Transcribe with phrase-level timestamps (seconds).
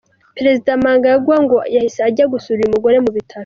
[0.35, 3.39] Perezida Mnangagwa ngo yahise ajya gusura uyu mugore mu bitaro.